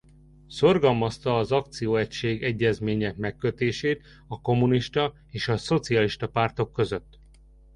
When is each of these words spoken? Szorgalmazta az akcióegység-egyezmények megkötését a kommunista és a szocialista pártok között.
Szorgalmazta 0.47 1.37
az 1.37 1.51
akcióegység-egyezmények 1.51 3.17
megkötését 3.17 4.01
a 4.27 4.41
kommunista 4.41 5.13
és 5.29 5.47
a 5.47 5.57
szocialista 5.57 6.27
pártok 6.27 6.71
között. 6.73 7.19